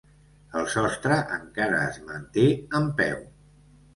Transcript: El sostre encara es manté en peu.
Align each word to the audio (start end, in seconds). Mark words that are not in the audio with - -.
El 0.59 0.63
sostre 0.75 1.17
encara 1.35 1.83
es 1.91 2.01
manté 2.09 2.45
en 2.79 2.91
peu. 3.03 3.23